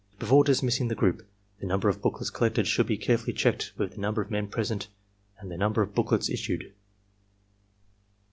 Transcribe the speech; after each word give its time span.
Before 0.17 0.43
dismissing 0.43 0.87
the 0.87 0.95
group, 0.95 1.29
the 1.59 1.67
number 1.67 1.87
of 1.87 2.01
booklets 2.01 2.31
collected 2.31 2.65
should 2.65 2.87
be 2.87 2.97
carefully 2.97 3.33
checked 3.33 3.71
with 3.77 3.91
the 3.91 3.97
number 3.99 4.19
of 4.19 4.31
men 4.31 4.47
present 4.47 4.87
and 5.37 5.51
the 5.51 5.57
number 5.57 5.83
of 5.83 5.93
booklets 5.93 6.27
issued. 6.27 6.73